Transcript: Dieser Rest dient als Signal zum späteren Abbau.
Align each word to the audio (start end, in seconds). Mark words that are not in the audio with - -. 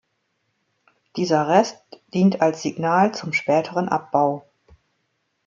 Dieser 1.15 1.47
Rest 1.47 1.77
dient 2.15 2.41
als 2.41 2.63
Signal 2.63 3.13
zum 3.13 3.33
späteren 3.33 3.87
Abbau. 3.87 4.43